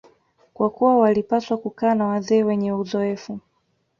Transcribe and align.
kwa 0.53 0.69
kuwa 0.69 0.97
walipaswa 0.99 1.57
kukaa 1.57 1.95
na 1.95 2.05
wazee 2.05 2.43
wenye 2.43 2.73
uzoefu 2.73 3.39